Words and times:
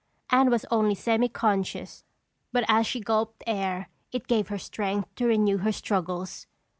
Anne 0.31 0.49
was 0.49 0.65
only 0.71 0.95
semi 0.95 1.29
conscious 1.29 2.03
but 2.51 2.63
as 2.67 2.87
she 2.87 2.99
gulped 2.99 3.43
air 3.45 3.87
it 4.11 4.25
gave 4.25 4.47
her 4.47 4.57
strength 4.57 5.13
to 5.13 5.27
renew 5.27 5.59
her 5.59 5.71
struggles. 5.71 6.47